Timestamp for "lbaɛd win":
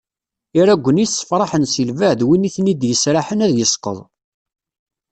1.89-2.47